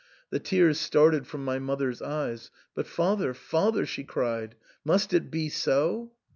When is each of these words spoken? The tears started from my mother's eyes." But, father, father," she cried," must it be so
The 0.31 0.39
tears 0.39 0.79
started 0.79 1.27
from 1.27 1.45
my 1.45 1.59
mother's 1.59 2.01
eyes." 2.01 2.49
But, 2.73 2.87
father, 2.87 3.35
father," 3.35 3.85
she 3.85 4.03
cried," 4.03 4.55
must 4.83 5.13
it 5.13 5.29
be 5.29 5.47
so 5.47 6.11